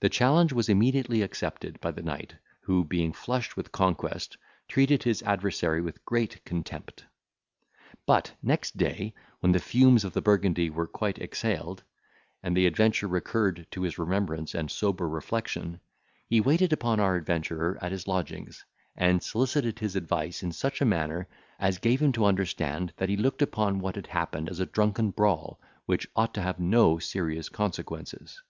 The 0.00 0.10
challenge 0.10 0.52
was 0.52 0.68
immediately 0.68 1.22
accepted 1.22 1.80
by 1.80 1.90
the 1.90 2.02
knight, 2.02 2.34
who, 2.64 2.84
being 2.84 3.14
flushed 3.14 3.56
with 3.56 3.72
conquest, 3.72 4.36
treated 4.68 5.02
his 5.04 5.22
adversary 5.22 5.80
with 5.80 6.04
great 6.04 6.44
contempt. 6.44 7.06
But, 8.04 8.32
next 8.42 8.76
day, 8.76 9.14
when 9.40 9.52
the 9.52 9.58
fumes 9.58 10.04
of 10.04 10.12
the 10.12 10.20
burgundy 10.20 10.68
were 10.68 10.86
quite 10.86 11.18
exhaled, 11.18 11.84
and 12.42 12.54
the 12.54 12.66
adventure 12.66 13.08
recurred 13.08 13.66
to 13.70 13.80
his 13.80 13.96
remembrance 13.96 14.54
and 14.54 14.70
sober 14.70 15.08
reflection, 15.08 15.80
he 16.26 16.38
waited 16.38 16.74
upon 16.74 17.00
our 17.00 17.16
adventurer 17.16 17.78
at 17.80 17.92
his 17.92 18.06
lodgings, 18.06 18.62
and 18.94 19.22
solicited 19.22 19.78
his 19.78 19.96
advice 19.96 20.42
in 20.42 20.52
such 20.52 20.82
a 20.82 20.84
manner, 20.84 21.28
as 21.58 21.78
gave 21.78 22.02
him 22.02 22.12
to 22.12 22.26
understand 22.26 22.92
that 22.98 23.08
he 23.08 23.16
looked 23.16 23.40
upon 23.40 23.78
what 23.78 23.96
had 23.96 24.08
happened 24.08 24.50
as 24.50 24.60
a 24.60 24.66
drunken 24.66 25.10
brawl, 25.12 25.58
which 25.86 26.06
ought 26.14 26.34
to 26.34 26.42
have 26.42 26.60
no 26.60 26.98
serious 26.98 27.48
consequences. 27.48 28.42